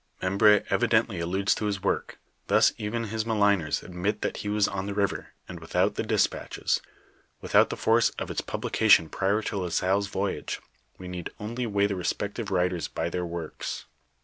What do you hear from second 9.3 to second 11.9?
to La Salle's voyage, we need only weigh